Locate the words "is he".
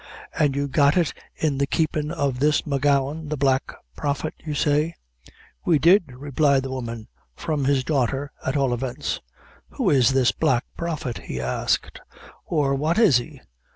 12.97-13.41